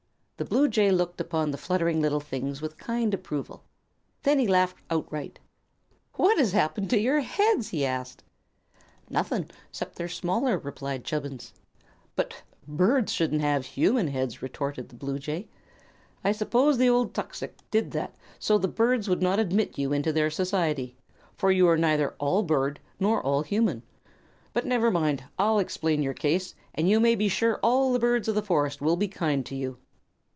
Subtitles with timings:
[0.37, 3.61] The Bluejay looked upon the fluttering little things with kind approval.
[4.23, 5.37] Then he laughed outright.
[6.15, 8.23] "What has happened to your heads?" he asked.
[9.07, 11.53] "Nothing, 'cept they're smaller," replied Chubbins.
[12.15, 15.47] "But birds shouldn't have human heads," retorted the bluejay.
[16.23, 20.11] "I suppose the old tuxix did that so the birds would not admit you into
[20.11, 20.97] their society,
[21.37, 23.83] for you are neither all bird nor all human.
[24.53, 28.27] But never mind; I'll explain your case, and you may be sure all the birds
[28.27, 29.77] of the forest will be kind to you."